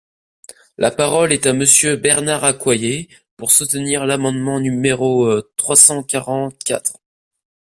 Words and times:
La 0.79 0.89
parole 0.89 1.31
est 1.31 1.45
à 1.45 1.53
Monsieur 1.53 1.95
Bernard 1.95 2.43
Accoyer, 2.43 3.07
pour 3.37 3.51
soutenir 3.51 4.03
l’amendement 4.07 4.59
numéro 4.59 5.41
trois 5.57 5.75
cent 5.75 6.01
quarante-quatre. 6.01 6.97